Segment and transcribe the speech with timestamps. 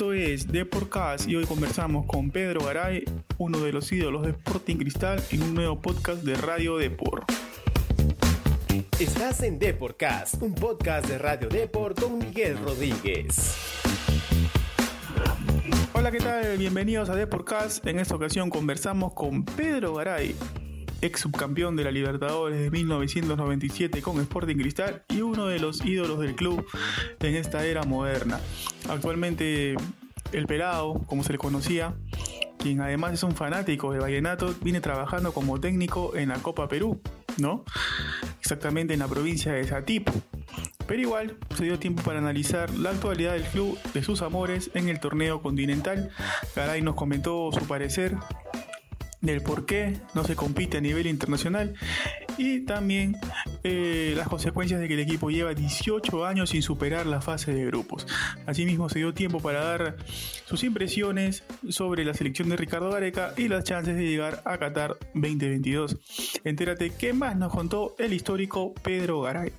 [0.00, 3.04] Esto es Deporcast y hoy conversamos con Pedro Garay,
[3.36, 7.30] uno de los ídolos de Sporting Cristal, en un nuevo podcast de Radio Deport.
[8.98, 13.54] Estás en Deporcast, un podcast de Radio Deport con Miguel Rodríguez.
[15.92, 16.56] Hola, ¿qué tal?
[16.56, 17.86] Bienvenidos a Deporcast.
[17.86, 20.34] En esta ocasión conversamos con Pedro Garay,
[21.02, 26.20] ex subcampeón de la Libertadores de 1997 con Sporting Cristal y uno de los ídolos
[26.20, 26.66] del club
[27.20, 28.40] en esta era moderna.
[28.88, 29.74] Actualmente
[30.32, 31.94] el pelado, como se le conocía,
[32.58, 37.00] quien además es un fanático de Vallenato, viene trabajando como técnico en la Copa Perú,
[37.38, 37.64] ¿no?
[38.40, 40.12] Exactamente en la provincia de Satipo.
[40.86, 44.88] Pero igual se dio tiempo para analizar la actualidad del club, de sus amores en
[44.88, 46.10] el torneo continental.
[46.54, 48.16] Garay nos comentó su parecer
[49.20, 51.74] del por qué no se compite a nivel internacional
[52.38, 53.16] y también
[53.64, 57.66] eh, las consecuencias de que el equipo lleva 18 años sin superar la fase de
[57.66, 58.06] grupos.
[58.46, 59.96] Asimismo se dio tiempo para dar
[60.46, 64.96] sus impresiones sobre la selección de Ricardo Gareca y las chances de llegar a Qatar
[65.14, 65.98] 2022.
[66.44, 69.52] Entérate qué más nos contó el histórico Pedro Garay.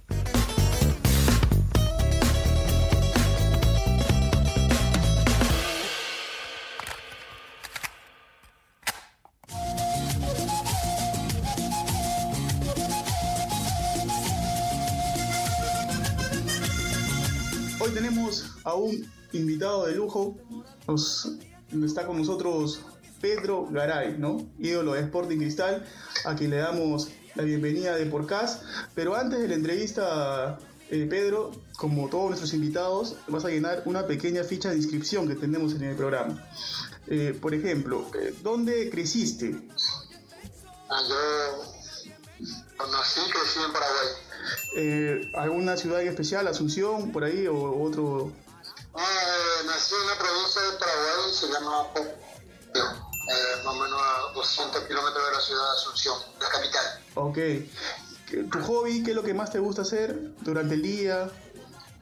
[18.72, 20.38] A un invitado de lujo.
[20.88, 21.38] Nos,
[21.84, 22.82] está con nosotros
[23.20, 24.50] Pedro Garay, ¿no?
[24.60, 25.86] ídolo de Sporting Cristal,
[26.26, 28.62] a quien le damos la bienvenida de Porcas.
[28.96, 30.58] Pero antes de la entrevista,
[30.90, 35.36] eh, Pedro, como todos nuestros invitados, vas a llenar una pequeña ficha de inscripción que
[35.36, 36.42] tenemos en el programa.
[37.08, 39.52] Eh, por ejemplo, eh, ¿dónde creciste?
[42.80, 45.30] Yo nací y crecí en Paraguay.
[45.36, 48.32] ¿Alguna ciudad en especial, Asunción, por ahí, o otro?
[48.94, 52.08] Ah, eh, nací en una provincia de Paraguay, se llama Pop,
[52.76, 57.04] eh, más o menos a 200 kilómetros de la ciudad de Asunción, la capital.
[57.16, 57.38] Ok.
[58.52, 61.30] ¿Tu hobby, qué es lo que más te gusta hacer durante el día?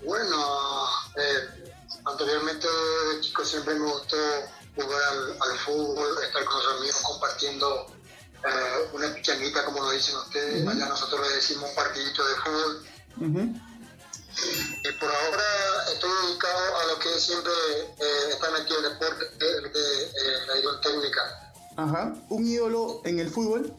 [0.03, 0.85] Bueno,
[1.15, 1.69] eh,
[2.05, 4.17] anteriormente de chico siempre me gustó
[4.75, 7.87] jugar al, al fútbol, estar con los amigos compartiendo
[8.45, 12.87] eh, una pichanita, como lo dicen ustedes, allá nosotros le decimos un partidito de fútbol.
[13.17, 13.68] Ujú.
[14.83, 15.43] Y por ahora
[15.93, 17.51] estoy dedicado a lo que siempre
[17.99, 19.25] eh, estar metido en el deporte,
[19.61, 21.53] lo que, eh, la dirección técnica.
[21.77, 22.13] Ajá.
[22.29, 23.73] ¿Un ídolo en el fútbol?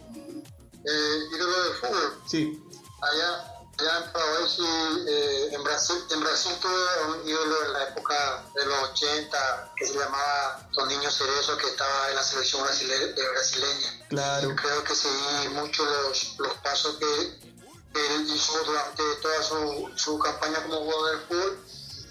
[0.84, 2.62] Eh, ídolo de fútbol, Sí.
[3.03, 4.65] allá, allá en Paraguay sí,
[5.09, 9.87] eh, en Brasil, en Brasil tuve un ídolo en la época de los 80 que
[9.87, 14.06] se llamaba Toninho Cerezo que estaba en la selección brasile- brasileña.
[14.09, 14.56] Claro.
[14.56, 17.50] Creo que seguí mucho los, los pasos que
[17.95, 21.59] él hizo durante toda su, su campaña como jugador de fútbol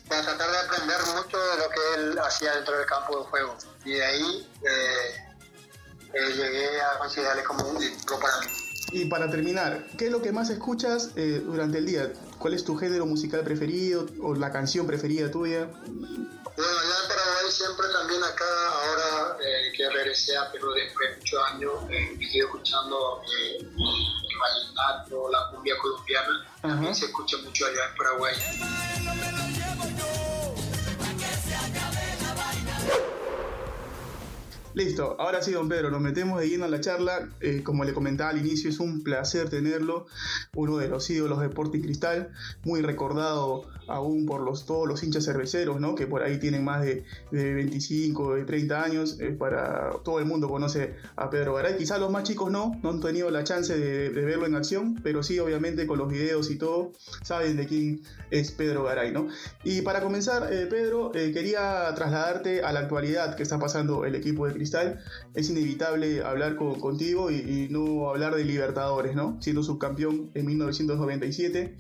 [0.08, 3.58] para tratar de aprender mucho de lo que él hacía dentro del campo de juego.
[3.86, 5.16] Y de ahí eh,
[6.14, 8.48] eh, llegué a considerarle como un ídolo para mí.
[8.92, 12.12] Y para terminar, ¿qué es lo que más escuchas eh, durante el día?
[12.40, 15.66] ¿Cuál es tu género musical preferido o la canción preferida tuya?
[15.66, 21.18] Bueno, allá en Paraguay siempre también acá, ahora eh, que regresé a Perú después de
[21.18, 23.68] muchos años, eh, sigo escuchando eh,
[24.40, 29.69] vallenato, la cumbia colombiana, también se escucha mucho allá en Paraguay.
[34.80, 37.28] Listo, ahora sí, don Pedro, nos metemos de lleno a la charla.
[37.42, 40.06] Eh, como le comentaba al inicio, es un placer tenerlo,
[40.56, 42.30] uno de los ídolos de Sporting Cristal,
[42.64, 45.96] muy recordado aún por los, todos los hinchas cerveceros, ¿no?
[45.96, 49.20] que por ahí tienen más de, de 25, de 30 años.
[49.20, 51.76] eh, para todo el mundo conoce a Pedro Garay.
[51.76, 55.24] Quizás los más chicos no, no han tenido la chance de, verlo en acción, pero
[55.24, 58.02] sí, obviamente, con los videos y todo, saben de quién
[58.32, 59.12] es Pedro Garay.
[59.12, 59.28] ¿no?
[59.64, 64.48] Y para comenzar, eh, Pedro, quería trasladarte a la actualidad que está pasando el equipo
[64.48, 64.69] de Cristal.
[65.34, 69.38] Es inevitable hablar con- contigo y, y no hablar de Libertadores, ¿no?
[69.42, 71.78] Siendo subcampeón en 1997.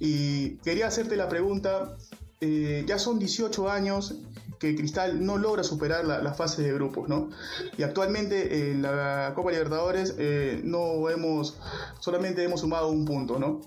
[0.00, 1.96] Y quería hacerte la pregunta,
[2.40, 4.14] eh, ya son 18 años
[4.58, 7.30] que Cristal no logra superar la, la fase de grupos, ¿no?
[7.76, 11.58] Y actualmente en la Copa Libertadores eh, no hemos,
[11.98, 13.60] solamente hemos sumado un punto, ¿no?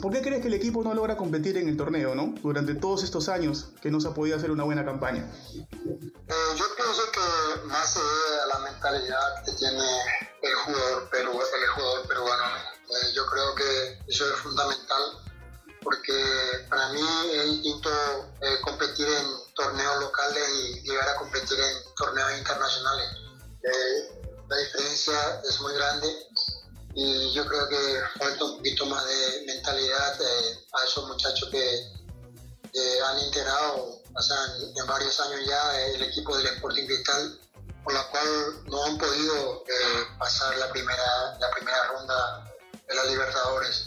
[0.00, 2.34] ¿Por qué crees que el equipo no logra competir en el torneo, no?
[2.42, 5.30] Durante todos estos años que no se ha podido hacer una buena campaña.
[5.54, 9.84] Eh, yo pienso que más se debe a la mentalidad que tiene
[10.42, 12.44] el jugador, peru, el jugador peruano.
[12.90, 15.02] Eh, yo creo que eso es fundamental
[15.82, 17.00] porque para mí
[17.32, 17.90] es distinto
[18.42, 23.08] eh, competir en torneos locales y llegar a competir en torneos internacionales.
[23.62, 26.08] Eh, la diferencia es muy grande
[27.00, 31.96] y yo creo que falta un poquito más de mentalidad eh, a esos muchachos que,
[33.04, 34.36] han integrado o sea,
[34.76, 37.40] en, varios años ya el equipo del Sporting Cristal,
[37.84, 42.52] por la cual no han podido eh, pasar la primera, la primera ronda
[42.88, 43.84] de la Libertadores.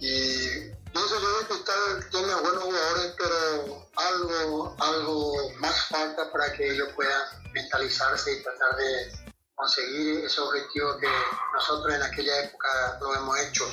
[0.00, 6.72] Y pienso yo que Cristal tiene buenos jugadores, pero algo, algo más falta para que
[6.72, 7.22] ellos puedan
[7.52, 9.19] mentalizarse y tratar de
[9.60, 11.08] conseguir ese objetivo que
[11.52, 13.64] nosotros en aquella época lo hemos hecho.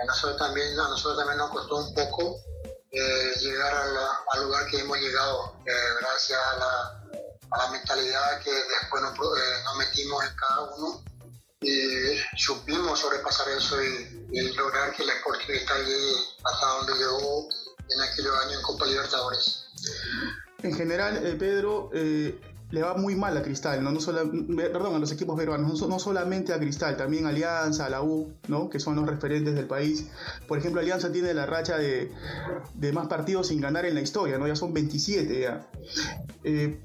[0.00, 2.36] A nosotros también, a nosotros también nos costó un poco
[2.90, 7.02] eh, llegar al lugar que hemos llegado, eh, gracias a la,
[7.50, 11.02] a la, mentalidad que después nos, eh, nos, metimos en cada uno
[11.62, 17.48] y supimos sobrepasar eso y, y lograr que la está allí hasta donde llegó
[17.88, 19.64] en aquellos años en Copa Libertadores.
[20.62, 21.90] En general, Pedro,
[22.72, 23.92] le va muy mal a Cristal, ¿no?
[23.92, 27.90] no solo, perdón, a los equipos peruanos, no, solamente a Cristal, también a Alianza, a
[27.90, 28.70] la U, ¿no?
[28.70, 30.06] que son los referentes del país.
[30.48, 32.10] Por ejemplo, Alianza tiene la racha de,
[32.94, 34.48] más partidos sin ganar en la historia, ¿no?
[34.48, 35.68] ya son 27 ya.
[36.44, 36.80] Eh,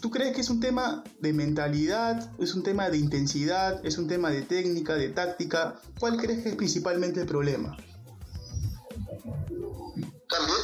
[0.00, 4.06] ¿Tú crees que es un tema de mentalidad, es un tema de intensidad, es un
[4.06, 5.80] tema de técnica, de táctica?
[5.98, 7.76] ¿Cuál crees que es principalmente el problema?
[10.28, 10.58] También,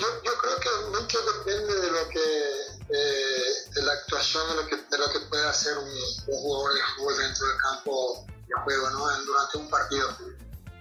[0.00, 0.68] yo, yo creo que
[0.98, 1.79] mucho depende
[4.40, 5.90] actuación de lo que, de lo que puede hacer un,
[6.26, 9.24] jugador de fútbol dentro del campo de juego ¿no?
[9.24, 10.16] durante un partido.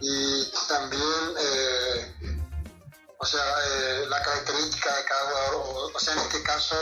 [0.01, 2.37] Y también, eh,
[3.17, 6.75] o sea, eh, la característica de cada jugador, o, sea, en este caso,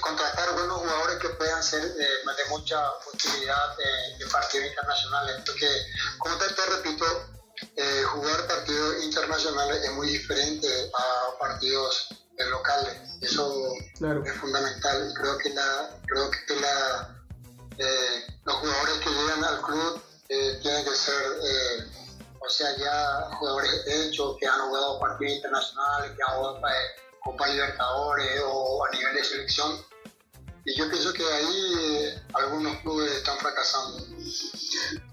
[0.00, 2.78] contratar buenos jugadores que puedan ser de mucha
[3.12, 3.76] utilidad
[4.20, 5.42] en partidos internacionales.
[5.44, 5.68] Porque,
[6.18, 7.04] como te, te repito,
[8.12, 12.08] jugar partidos internacionales es muy diferente a partidos
[12.50, 12.96] locales.
[13.20, 15.12] Eso es fundamental.
[15.14, 17.24] Creo que, la, creo que la,
[17.78, 21.84] eh, los jugadores que llegan al club eh, tienen que ser, eh,
[22.40, 26.60] o sea, ya jugadores hechos, que han jugado partidos internacionales, que han jugado
[27.20, 29.78] Copa Libertadores o a nivel de selección.
[30.64, 34.04] Y yo pienso que ahí algunos clubes están fracasando.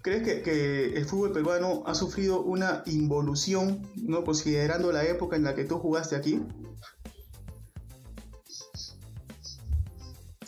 [0.04, 4.24] ¿Crees que, que, el fútbol peruano ha sufrido una involución, ¿no?
[4.24, 6.44] considerando la época en la que tú jugaste aquí?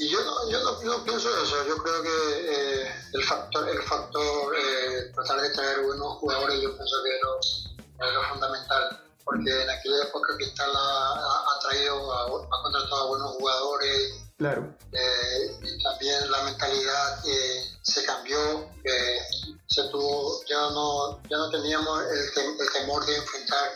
[0.02, 4.56] Y yo no, yo no, pienso eso, yo creo que eh, el factor, el factor
[4.58, 10.06] eh, tratar de traer buenos jugadores, yo pienso que es lo, fundamental, porque en aquella
[10.06, 14.76] época Cristal ha, ha, traído, ha, contratado a buenos jugadores, claro.
[14.92, 17.24] Eh, y también la mentalidad
[17.84, 18.72] se cambió,
[19.68, 23.70] se tuvo, ya no, ya no teníamos el, el temor de enfrentar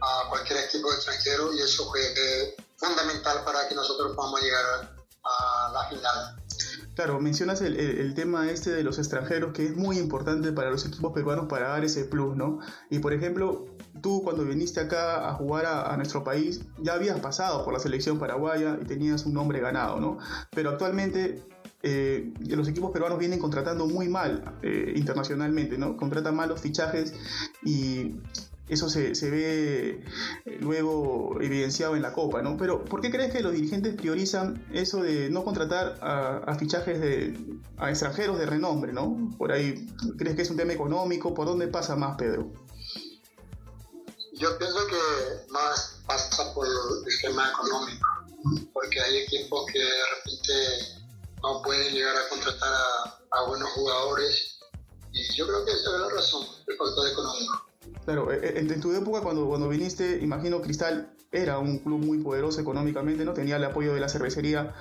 [0.00, 5.03] a cualquier equipo extranjero y eso fue fundamental para que nosotros podamos llegar a
[5.74, 6.36] la.
[6.94, 10.86] Claro, mencionas el, el, tema este de los extranjeros que es muy importante para los
[10.86, 12.60] equipos peruanos para dar ese plus, ¿no?
[12.88, 13.66] Y por ejemplo,
[14.00, 18.18] tú cuando viniste acá a jugar a, nuestro país ya habías pasado por la selección
[18.18, 20.18] paraguaya y tenías un nombre ganado, ¿no?
[20.50, 21.42] Pero actualmente
[21.82, 25.96] eh, los equipos peruanos vienen contratando muy mal eh, internacionalmente, ¿no?
[25.96, 27.14] Contratan mal los fichajes
[27.64, 28.16] y
[28.68, 30.02] eso se, se, ve
[30.46, 32.56] eh, luego evidenciado en la Copa, ¿no?
[32.56, 37.38] Pero ¿por qué crees que los dirigentes priorizan eso de no contratar a, fichajes de
[37.76, 39.30] a extranjeros de renombre, ¿no?
[39.36, 41.34] Por ahí, ¿crees que es un tema económico?
[41.34, 42.50] ¿Por dónde pasa más, Pedro?
[44.32, 48.08] Yo pienso que más pasa por el tema económico,
[48.72, 51.04] porque hay equipos que de repente
[51.42, 54.58] no pueden llegar a contratar a, a buenos jugadores
[55.12, 57.73] y yo creo que esa es la razón, el factor económico.
[58.04, 62.18] Claro, e, e, en, tu época cuando, cuando viniste, imagino Cristal era un club muy
[62.18, 63.32] poderoso económicamente, ¿no?
[63.32, 64.74] Tenía el apoyo de la cervecería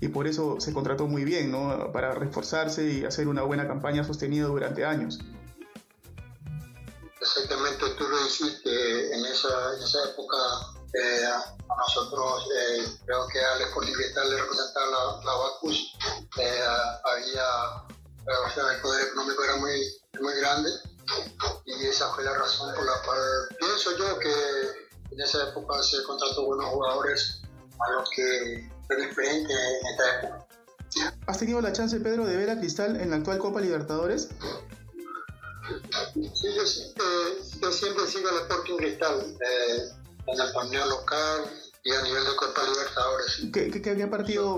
[0.00, 1.92] y por eso se contrató muy bien, ¿no?
[1.92, 5.18] Para reforzarse y hacer una buena campaña sostenida durante años.
[7.20, 10.36] Exactamente, tú lo dijiste, en esa, en esa época
[10.94, 15.92] eh, a nosotros, eh, creo que al Sporting Cristal le representaba la, la Bacus,
[16.38, 16.62] eh,
[17.04, 17.84] había,
[18.46, 19.80] o sea, el poder económico muy,
[20.22, 20.70] muy grande
[21.66, 23.20] y esa fue la razón por la cual
[23.58, 24.32] pienso yo que
[25.12, 27.42] en esa época se contrató buenos jugadores
[27.78, 30.46] a los que fue diferente en esta época.
[31.26, 34.28] ¿Has tenido la chance, Pedro, de ver a Cristal en la actual Copa Libertadores?
[36.14, 37.04] Sí, yo siempre,
[37.60, 39.88] yo siempre sigo el Sporting Cristal eh,
[40.26, 41.44] en el torneo local
[41.84, 43.40] y a nivel de Copa Libertadores.
[43.52, 44.56] ¿Qué, qué, qué partido,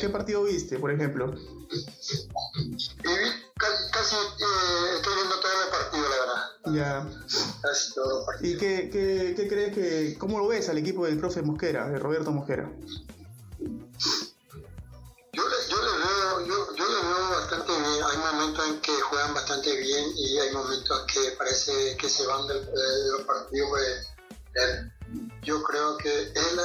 [0.00, 1.34] qué, partido viste, por ejemplo?
[3.56, 6.51] casi, eh, estoy viendo todo el partido, la verdad.
[6.66, 7.08] Ya.
[7.60, 8.54] Casi todo el partido.
[8.54, 11.98] ¿Y qué, qué, qué crees que, cómo lo ves al equipo del profe Mosquera, de
[11.98, 12.70] Roberto Mosquera?
[15.32, 18.04] Yo le, yo le veo, yo, le veo bastante bien.
[18.04, 22.46] Hay momentos en que juegan bastante bien y hay momentos que parece que se van
[22.46, 23.68] del, de los partidos.
[23.70, 24.08] Pues,
[25.42, 26.62] yo creo que es la,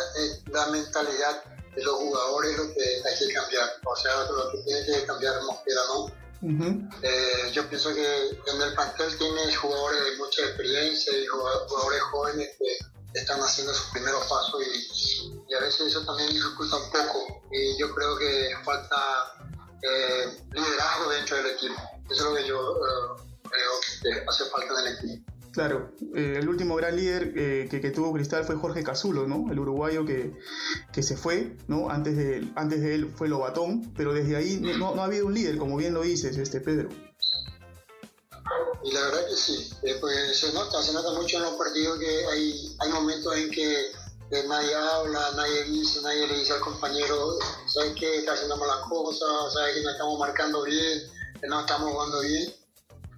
[0.52, 1.44] la mentalidad
[1.76, 3.70] de los jugadores lo que hay que cambiar.
[3.86, 6.27] O sea, lo que tiene que cambiar Mosquera, ¿no?
[6.42, 12.50] Eh, yo pienso que en el plantel tiene jugadores de mucha experiencia y jugadores jóvenes
[12.60, 17.42] que están haciendo sus primeros pasos y, a veces eso también dificulta un poco.
[17.52, 18.98] Y yo creo que falta
[19.82, 21.82] eh, liderazgo dentro del equipo.
[22.10, 23.72] Eso es lo que yo eh, creo
[24.04, 25.32] que hace falta en el equipo.
[25.58, 29.52] Claro, eh, el último gran líder eh, que, tuvo Cristal fue Jorge Cazulo, ¿no?
[29.52, 30.32] El uruguayo que,
[31.02, 31.90] se fue, ¿no?
[31.90, 35.58] Antes de, antes de él fue Lobatón, pero desde ahí no, ha habido un líder,
[35.58, 36.90] como bien lo dices, este Pedro.
[38.84, 41.98] Y la verdad que sí, eh, pues se nota, se nota mucho en los partidos
[41.98, 43.88] que hay, hay momentos en que
[44.48, 48.18] nadie habla, nadie dice, nadie le dice al compañero, ¿sabes qué?
[48.20, 51.02] Está haciendo malas cosas, ¿sabes que no estamos marcando bien,
[51.42, 52.54] que no estamos jugando bien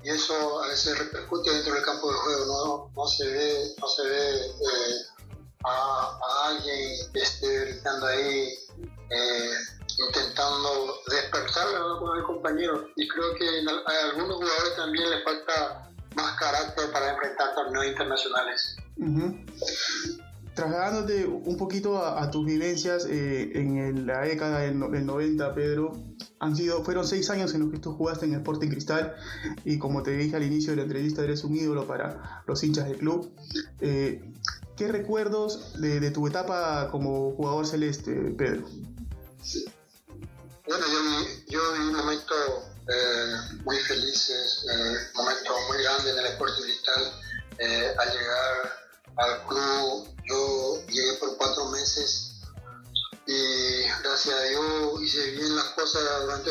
[0.03, 3.87] y eso a veces repercute dentro del campo de juego, no, no se ve, no
[3.87, 5.09] se ve eh,
[5.65, 8.57] a, alguien que esté gritando ahí,
[9.09, 9.53] eh,
[10.07, 12.87] intentando despertarlo con el compañero.
[12.95, 18.77] Y creo que a algunos jugadores también les falta más carácter para enfrentar torneos internacionales.
[20.55, 25.93] Trasladándote un poquito a, tus vivencias eh, en la década del, del 90, Pedro,
[26.39, 29.15] han sido, fueron seis años en los que tú jugaste en Sporting Cristal
[29.65, 32.87] y como te dije al inicio de la entrevista, eres un ídolo para los hinchas
[32.87, 33.31] del club.
[33.81, 34.21] Eh,
[34.77, 38.65] ¿Qué recuerdos de, tu etapa como jugador celeste, Pedro?
[40.65, 40.85] Bueno,
[41.49, 42.33] yo, viví un momento
[42.87, 46.68] eh, muy felices, eh, un momento muy grande en el Sporting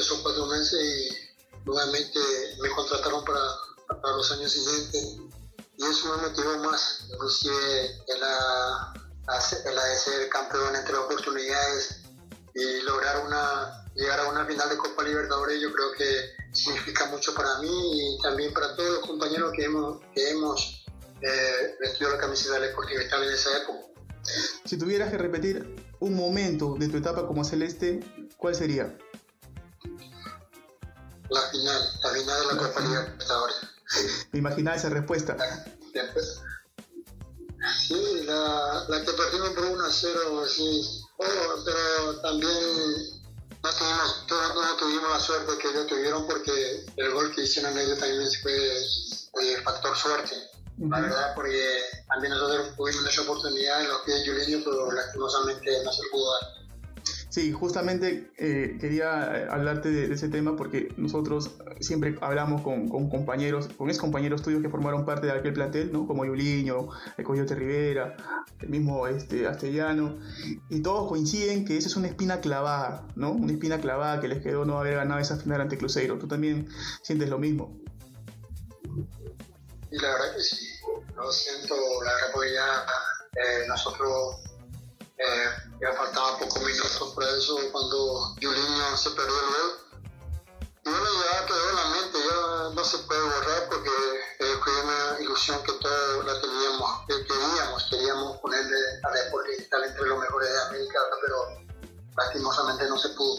[0.01, 2.19] esos cuatro meses y nuevamente
[2.61, 3.41] me contrataron para,
[4.01, 5.17] para los años siguientes
[5.77, 8.93] y eso me motivó más, inclusive en la,
[9.75, 12.03] la de ser campeón entre oportunidades
[12.55, 16.05] y lograr una llegar a una final de Copa Libertadores yo creo que
[16.53, 20.87] significa mucho para mí y también para todos los compañeros que hemos, que hemos
[21.21, 23.79] eh, vestido la camiseta del Cristal en esa época.
[24.65, 28.01] Si tuvieras que repetir un momento de tu etapa como celeste,
[28.37, 28.97] ¿cuál sería?
[31.31, 33.57] La final, la final de la, Copa Libertadores.
[34.33, 35.37] Me imaginaba esa respuesta.
[37.87, 41.03] Sí, la, la que perdimos por 1 a 0, sí.
[41.19, 42.53] Oh, pero también
[43.63, 47.99] no tuvimos, no, tuvimos la suerte que ellos tuvieron porque el gol que hicieron ellos
[47.99, 50.35] también fue factor suerte
[50.79, 55.83] la verdad, porque también nosotros tuvimos esa oportunidad en los pies de Juliño, pero lastimosamente
[55.85, 56.58] no se pudo dar.
[57.39, 63.69] Sí, justamente eh, quería eh, hablarte de, ese tema porque nosotros siempre hablamos con, compañeros,
[63.77, 66.05] con ex compañeros tuyos que formaron parte de aquel plantel, ¿no?
[66.05, 68.17] Como Yuliño, el Coyote Rivera,
[68.59, 69.47] el mismo este,
[70.69, 73.31] y todos coinciden que esa es una espina clavada, ¿no?
[73.31, 76.19] Una espina clavada que les quedó no haber ganado esa final ante Cruzeiro.
[76.19, 76.69] ¿Tú también
[77.05, 77.79] sientes lo mismo?
[79.93, 80.67] Y la verdad que sí,
[81.15, 82.33] lo siento, la verdad
[83.37, 84.41] eh, nosotros
[85.19, 89.89] eh, ya faltaba pocos minutos para eso cuando Juliño se perdió el gol.
[90.85, 93.91] Y bueno, ya quedó en la mente, ya no se puede borrar porque
[94.63, 100.07] fue una ilusión que todos la teníamos, que queríamos, queríamos ponerle a Deportes Digital entre
[100.07, 101.37] los mejores de América, pero
[102.17, 103.37] lastimosamente no se pudo.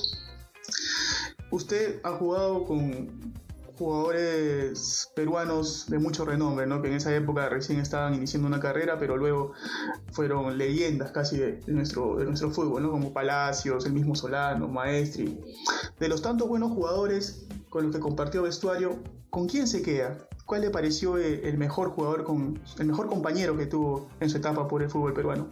[1.51, 3.33] Usted ha jugado con
[3.79, 6.81] jugadores peruanos de mucho renombre, ¿no?
[6.81, 9.53] que en esa época recién estaban iniciando una carrera, pero luego
[10.11, 12.91] fueron leyendas casi de, nuestro, de nuestro fútbol, ¿no?
[12.91, 15.39] como Palacios, el mismo Solano, Maestri.
[15.97, 20.27] De los tantos buenos jugadores con los que compartió vestuario, ¿con quién se queda?
[20.45, 24.37] ¿Cuál le pareció eh, el mejor jugador, con, el mejor compañero que tuvo en su
[24.37, 25.49] etapa por el fútbol peruano?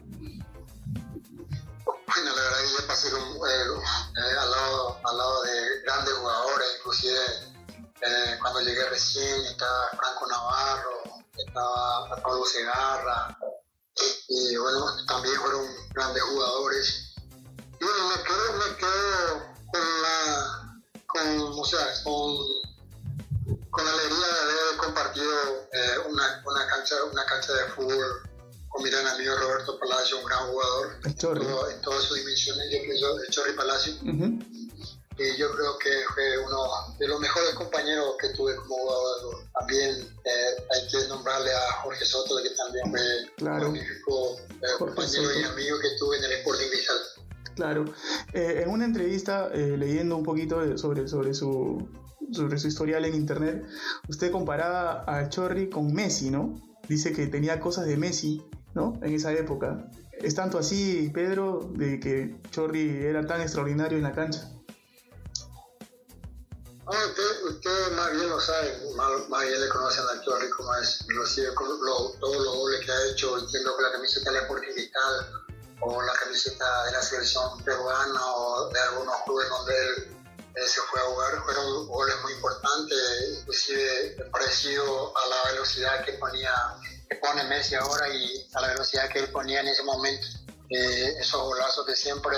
[1.86, 5.52] Bueno, la verdad yo pasé eh, al, lado, al lado de
[5.86, 7.57] grandes jugadores, inclusive
[8.02, 11.04] eh, cuando llegué recién estaba Franco Navarro,
[11.38, 13.38] estaba Pablo Segarra,
[14.28, 17.16] y bueno, también fueron grandes jugadores.
[17.80, 22.38] Y bueno, me quedo, me quedo con la, con, o sea, con,
[23.72, 25.34] con la alegría de haber compartido
[25.72, 28.30] eh, una, una, cancha, una cancha de fútbol
[28.70, 33.20] con mi gran amigo Roberto Palacio, un gran jugador en todas sus dimensiones, yo pienso
[33.20, 33.94] el Chorri Palacio
[35.20, 39.36] y yo creo que fue uno de los mejores compañeros que tuve como jugador.
[39.60, 43.72] También eh, hay que nombrarle a Jorge Soto, que también fue claro.
[43.72, 46.98] magnífico eh, compañero y amigo que tuve en el Sporting Cristal.
[47.56, 47.86] Claro.
[48.34, 51.90] Eh, en una entrevista, leyendo un poquito sobre, sobre, su,
[52.32, 53.66] sobre su historial en internet,
[54.08, 56.62] usted comparaba a Chorri con Messi, ¿no?
[56.88, 58.44] Dice que tenía cosas de Messi,
[58.76, 59.00] ¿no?
[59.02, 59.90] En esa época.
[60.12, 64.52] ¿Es tanto así, Pedro, de que Chorri era tan extraordinario en la cancha?
[66.88, 71.54] Usted, usted, más bien lo sabe, más, bien le conocen a Chorri como es, inclusive
[71.54, 75.46] lo, todos los goles que ha hecho, entiendo con la camiseta de Deportivo Cristal
[75.82, 80.18] o la camiseta de la selección peruana o de algunos clubes donde él
[80.56, 86.14] eh, se fue a jugar, fueron goles muy importantes, inclusive parecido a la velocidad que
[86.14, 86.54] ponía
[87.10, 90.28] que pone Messi ahora y a la velocidad que él ponía en ese momento.
[90.70, 92.38] Eh, esos golazos que siempre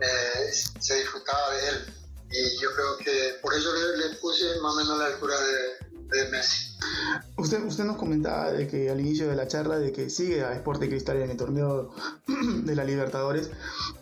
[0.00, 1.94] eh, se disfrutaba de él.
[2.30, 6.74] Y yo creo que por eso le, puse más o menos la altura de, Messi.
[7.36, 10.54] Usted, usted nos comentaba de que al inicio de la charla de que sigue a
[10.54, 11.94] Sporting Cristal en el torneo
[12.64, 13.50] de la Libertadores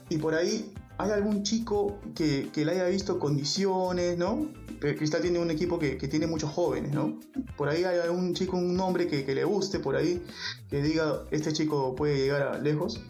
[0.09, 4.51] y por ahí ¿Hay algún chico que, que le haya visto condiciones, no?
[4.81, 7.19] Cristal tiene un equipo que, que, tiene muchos jóvenes, ¿no?
[7.57, 10.23] Por ahí hay algún chico, un nombre que, que le guste, por ahí,
[10.71, 13.01] que diga, este chico puede llegar a lejos.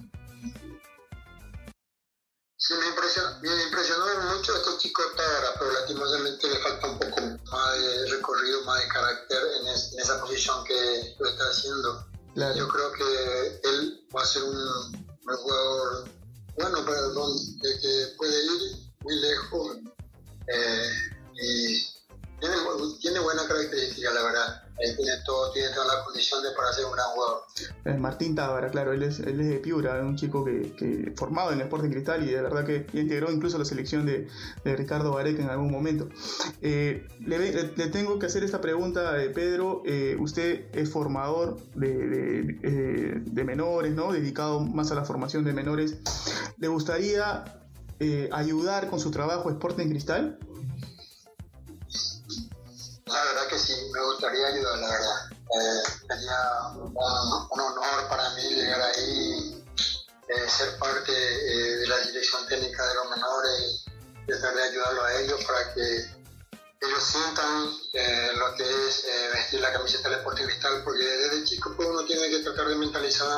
[2.66, 4.04] Sí, me impresionó, me impresionó
[4.34, 7.20] mucho este chico Tábara, pero lastimosamente le falta un poco
[7.52, 12.08] más de recorrido, más de carácter en, en esa posición que lo está haciendo.
[12.56, 16.08] Yo creo que él va a ser un, un jugador
[16.56, 19.76] bueno, pero de que puede ir muy lejos
[20.48, 20.90] eh,
[21.34, 21.82] y
[22.40, 22.56] tiene,
[23.00, 24.65] tiene buena característica, la verdad.
[24.78, 27.42] Tiene, de para ser un gran jugador.
[27.98, 31.60] Martín Tábara, claro, él es, él es de Piura, un chico que, que formado en
[31.60, 34.28] el Sporting Cristal y de verdad que integró incluso la selección de,
[34.64, 36.08] de Ricardo Vareca en algún momento.
[36.60, 39.82] Eh, le, tengo que hacer esta pregunta, eh, Pedro.
[39.86, 44.12] Eh, usted es formador de, de, de, menores, ¿no?
[44.12, 45.96] Dedicado más a la formación de menores.
[46.58, 47.44] ¿Le gustaría
[48.30, 50.38] ayudar con su trabajo Sporting Cristal?
[53.06, 55.30] La verdad que sí, me gustaría ayudar, la verdad.
[55.30, 56.38] Eh, sería
[56.74, 56.96] un,
[57.60, 59.64] honor para mí llegar ahí,
[60.28, 63.84] eh, ser parte eh, de la dirección técnica de los menores,
[64.26, 65.82] tratar de ayudarlos a ellos para que
[66.82, 67.70] ellos sientan
[68.38, 72.28] lo que es vestir la camiseta del Deportivo Cristal, porque desde chico pues, uno tiene
[72.28, 73.28] que tratar de mentalizar,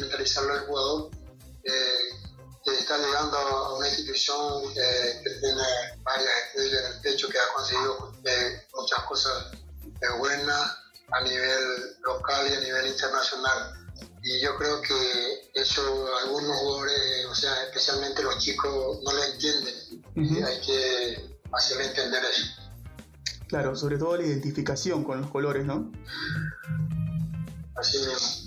[0.00, 1.10] mentalizarlo al jugador
[2.84, 5.62] está llegando a una institución que tiene
[6.02, 9.52] varias estrellas en el techo, que ha conseguido eh, muchas cosas
[10.18, 10.76] buenas
[11.10, 13.72] a nivel local y a nivel internacional.
[14.22, 20.04] Y yo creo que eso algunos jugadores, o sea, especialmente los chicos, no lo entienden.
[20.16, 22.46] y hay que hacerle entender eso.
[23.48, 25.90] Claro, sobre todo la identificación con los colores, ¿no?
[27.76, 28.43] Así mismo.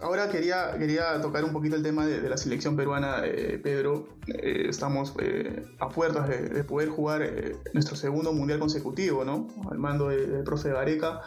[0.00, 4.08] Ahora quería, quería tocar un poquito el tema de, la selección peruana, eh, Pedro.
[4.26, 7.28] Eh, estamos eh, a puertas de, poder jugar
[7.72, 9.48] nuestro segundo mundial consecutivo, ¿no?
[9.70, 11.22] Al mando del profe Gareca.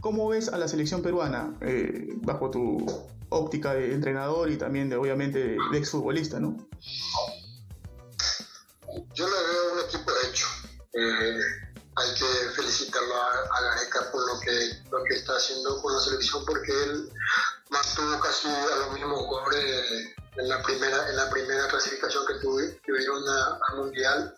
[0.00, 1.54] ¿Cómo ves a la selección peruana
[2.22, 2.86] bajo tu
[3.30, 6.56] óptica de entrenador y también de, obviamente, de, exfutbolista, ¿no?
[9.14, 10.46] Yo le veo un equipo hecho
[11.96, 16.44] hay que felicitarlo a, Gareca por lo que, lo que está haciendo con la selección
[16.44, 17.12] porque él
[17.70, 23.22] mantuvo casi a los mismos jugadores en la primera, en la primera clasificación que, tuvieron
[23.28, 24.34] al Mundial.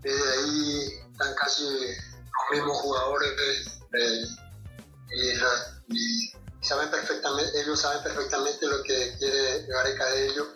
[0.00, 3.80] Desde ahí están casi los mismos jugadores
[5.88, 6.30] y,
[6.64, 10.46] saben perfectamente, ellos saben perfectamente lo que quiere Gareca de ellos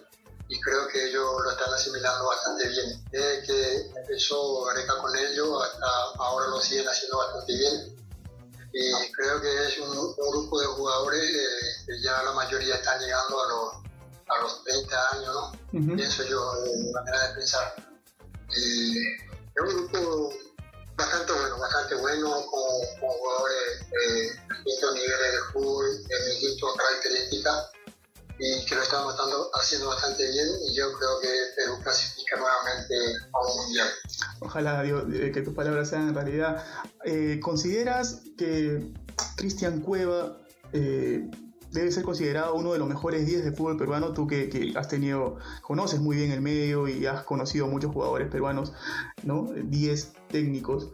[0.49, 3.05] y creo que ellos lo están asimilando bastante bien.
[3.11, 5.87] Desde que empezó Gareca con ellos hasta
[6.19, 7.97] ahora lo siguen haciendo bastante bien.
[8.73, 13.49] Y creo que es un, grupo de jugadores que ya la mayoría están llegando a
[13.49, 13.73] los,
[14.29, 15.97] a los 30 años, ¿no?
[15.97, 17.75] Pienso yo, de mi manera de pensar.
[18.55, 20.33] Y es un grupo
[20.97, 24.23] bastante bueno, bastante bueno, con, jugadores de
[24.65, 27.76] distintos niveles de fútbol, de distintas características
[28.38, 29.14] y que lo estamos
[29.55, 32.94] haciendo bastante bien y yo creo que Perú clasifica nuevamente
[33.33, 33.88] a un mundial.
[34.40, 34.83] Ojalá
[35.33, 36.64] que tus palabras sean realidad.
[37.05, 38.92] Eh, ¿Consideras que
[39.37, 40.38] Cristian Cueva
[40.72, 41.31] eh,
[41.81, 45.37] debe ser considerado uno de los mejores 10 de fútbol peruano, tú que, has tenido,
[45.62, 48.73] conoces muy bien el medio y has conocido muchos jugadores peruanos,
[49.23, 49.53] ¿no?
[49.55, 50.89] 10 técnicos.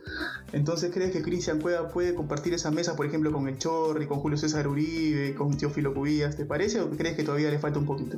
[0.52, 4.20] Entonces, ¿crees que Cristian Cueva puede compartir esa mesa, por ejemplo, con el Chorri, con
[4.20, 6.36] Julio César Uribe, con Teófilo Cubillas?
[6.36, 8.16] ¿Te parece o crees que todavía le falta un poquito?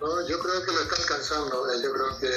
[0.00, 1.64] No, yo creo que lo está alcanzando.
[1.82, 2.30] Yo creo que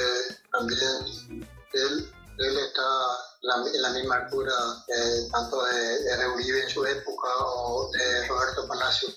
[0.50, 4.52] también él, él está en la misma altura
[4.88, 9.08] eh, tanto de, de Uribe en su época o de Roberto Palacio.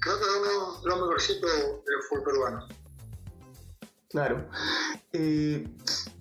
[0.00, 2.68] Creo que es uno de los mejorcitos del fútbol peruano.
[4.10, 4.48] Claro.
[5.12, 5.68] Eh,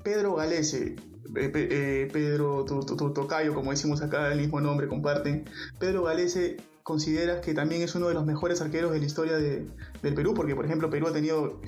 [0.04, 0.96] Pedro Galese,
[1.36, 5.50] eh, Pedro, tu, tocayo, como decimos acá, el mismo nombre comparten.
[5.80, 9.68] Pedro Galese consideras que también es uno de los mejores arqueros de la historia de,
[10.04, 11.60] del Perú, porque por ejemplo Perú ha tenido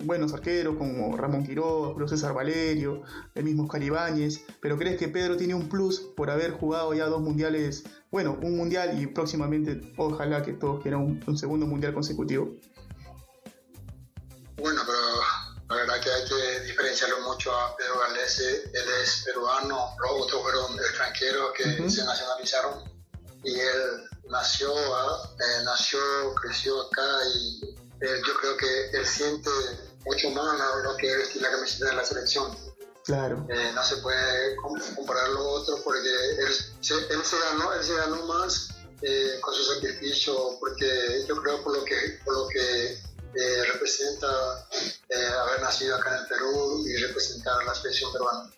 [0.00, 3.04] buenos arqueros como Ramón Quiroga, Julio César Valerio,
[3.36, 7.06] el mismo Oscar Ibáñez, pero crees que Pedro tiene un plus por haber jugado ya
[7.06, 11.94] dos mundiales, bueno, un mundial y próximamente ojalá que todos quieran un, un segundo mundial
[11.94, 12.56] consecutivo.
[14.56, 14.98] Bueno, pero
[15.68, 18.64] la verdad que hay que diferenciarlo mucho a Pedro Galese.
[18.64, 22.82] Él es peruano, los otros fueron extranjeros que se nacionalizaron
[23.44, 25.98] y él nació, eh, nació,
[26.40, 29.50] creció acá y yo creo que él siente
[30.04, 32.56] mucho más lo que es vestir la camiseta de la selección.
[33.04, 33.46] Claro.
[33.48, 34.56] Eh, no se puede
[34.96, 38.70] comparar lo otro porque él, se, él se ganó, él se ganó más
[39.02, 42.98] eh, con su sacrificio porque yo creo por lo que, por lo que
[43.70, 44.26] representa
[45.42, 48.50] haber nacido acá en el Perú y representar a la selección peruana.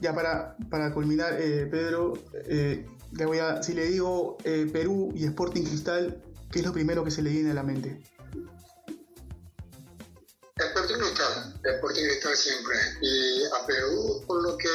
[0.00, 2.14] Ya para, para culminar, Pedro,
[3.12, 7.04] le voy a, si le digo eh, Perú y Sporting Cristal, ¿qué es lo primero
[7.04, 8.02] que se le viene a la mente?
[10.56, 12.76] Sporting Cristal, Sporting Cristal siempre.
[13.02, 14.68] Y a Perú, por lo que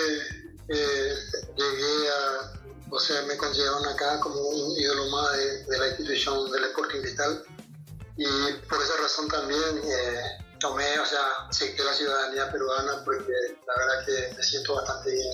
[0.69, 1.13] eh,
[1.55, 2.53] llegué a,
[2.91, 7.43] o sea, me consideraron acá como un ídolo más de, la institución del Sporting Cristal.
[8.17, 8.25] Y
[8.67, 10.21] por esa razón también eh,
[10.59, 13.31] tomé, o sea, acepté la ciudadanía peruana porque
[13.67, 15.33] la verdad que me siento bastante bien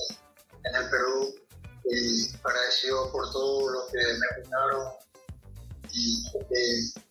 [0.65, 1.33] en el Perú
[1.85, 4.87] y agradecido por todo lo que me brindaron
[5.91, 7.01] y eh,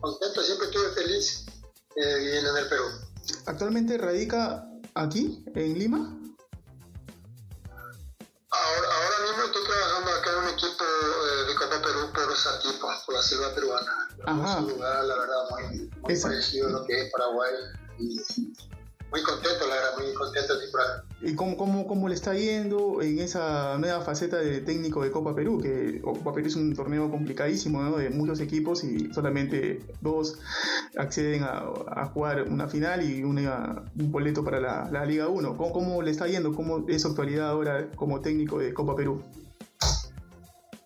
[0.00, 1.46] contento, siempre estuve feliz
[1.96, 2.84] eh, viviendo en el Perú.
[3.46, 6.16] ¿Actualmente radica aquí, en Lima?
[8.50, 12.88] Ahora, ahora mismo estoy trabajando acá en un equipo eh, de Copa Perú por Satipo,
[13.06, 14.08] por la selva peruana.
[14.18, 17.54] Es un lugar, la verdad, muy, muy parecido a lo que es Paraguay.
[17.98, 18.18] Y,
[19.10, 20.70] muy contento, la verdad, muy contento de
[21.22, 25.34] ¿Y cómo, cómo, cómo, le está yendo en esa nueva faceta de técnico de Copa
[25.34, 25.60] Perú?
[25.60, 27.96] Que Copa Perú es un torneo complicadísimo, ¿no?
[27.96, 30.38] De muchos equipos y solamente dos
[30.96, 35.56] acceden a, jugar una final y una, un boleto para la, Liga 1.
[35.56, 36.54] ¿Cómo, ¿Cómo, le está yendo?
[36.54, 39.22] ¿Cómo es su actualidad ahora como técnico de Copa Perú?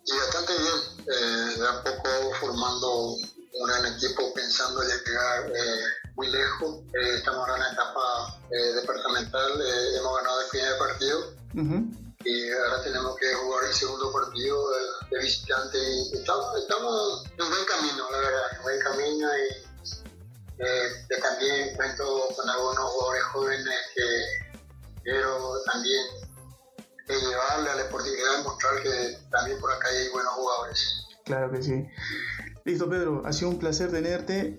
[0.07, 0.95] Y bastante bien.
[1.07, 2.09] Eh, de a poco
[2.41, 3.17] formando
[3.55, 5.51] un gran equipo pensando en llegar...
[5.51, 6.83] Eh, muy lejos.
[6.95, 11.35] Eh, estamos ahora en la etapa eh, departamental, eh, hemos ganado el primer partido
[12.25, 14.71] y ahora tenemos que jugar el segundo partido
[15.11, 19.64] de, visitante y estamos, estamos, en buen camino, la verdad, en buen camino y
[21.21, 24.05] también cuento con algunos jugadores jóvenes que
[25.03, 26.03] quiero también
[27.09, 31.07] llevarle a la deportividad y mostrar que también por acá hay buenos jugadores.
[31.25, 31.87] Claro que sí.
[32.64, 34.59] Listo, Pedro, ha sido un placer tenerte.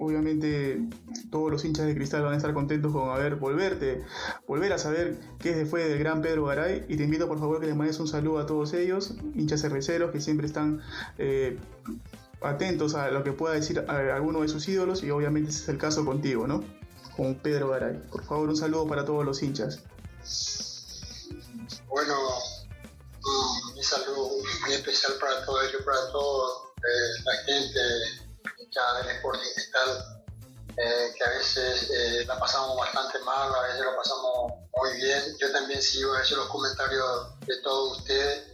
[0.00, 0.80] Obviamente
[1.28, 4.04] todos los hinchas de cristal van a estar contentos con haber volverte,
[4.46, 7.66] volver a saber qué fue del gran Pedro Garay y te invito por favor que
[7.66, 10.80] le mandes un saludo a todos ellos, hinchas cerveceros que siempre están
[11.18, 11.58] eh,
[12.40, 15.78] atentos a lo que pueda decir alguno de sus ídolos y obviamente ese es el
[15.78, 16.62] caso contigo, ¿no?
[17.16, 18.00] Con Pedro Garay.
[18.08, 19.82] Por favor un saludo para todos los hinchas.
[21.88, 22.14] Bueno,
[23.78, 24.30] un saludo
[24.62, 26.48] muy especial para todos ellos, para toda
[27.24, 30.24] la gente del Sporting Cristal,
[30.76, 35.36] eh, que a veces eh, la pasamos bastante mal, a veces lo pasamos muy bien.
[35.38, 38.48] Yo también sigo a veces los comentarios de todos ustedes,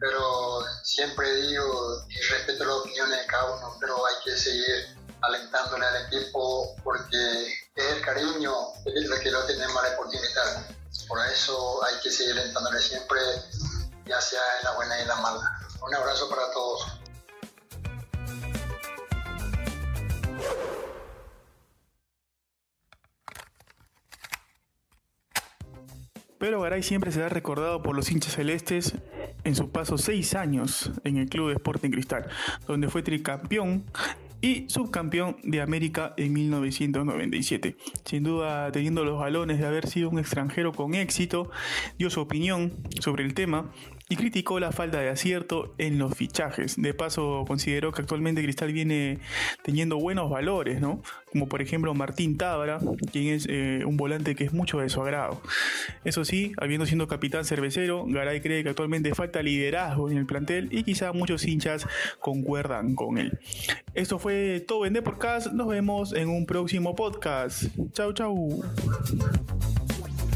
[0.00, 5.84] pero siempre digo y respeto las opiniones de cada uno, pero hay que seguir alentándole
[5.84, 8.54] al equipo porque es el cariño
[8.84, 10.66] que lo tenemos al Sporting Cristal.
[11.08, 13.20] Por eso hay que seguir alentándole siempre,
[14.06, 15.40] ya sea en la buena y en la mala.
[15.86, 16.98] Un abrazo para todos.
[26.38, 28.94] Pero Garay siempre será recordado por los hinchas celestes
[29.44, 32.28] en su paso seis años en el Club de Sporting Cristal,
[32.66, 33.84] donde fue tricampeón
[34.42, 37.76] y subcampeón de América en 1997.
[38.04, 41.50] Sin duda, teniendo los balones de haber sido un extranjero con éxito,
[41.98, 43.72] dio su opinión sobre el tema
[44.08, 46.80] y criticó la falta de acierto en los fichajes.
[46.80, 49.18] De paso, consideró que actualmente Cristal viene
[49.62, 51.02] teniendo buenos valores, ¿no?
[51.30, 52.78] Como por ejemplo Martín Tábara,
[53.10, 55.40] quien es eh, un volante que es mucho de su agrado.
[56.04, 60.68] Eso sí, habiendo sido capitán cervecero, Garay cree que actualmente falta liderazgo en el plantel
[60.70, 61.86] y quizá muchos hinchas
[62.20, 63.38] concuerdan con él.
[63.94, 65.52] Esto fue todo en Deporcast.
[65.52, 67.64] Nos vemos en un próximo podcast.
[67.92, 68.62] Chau, chau.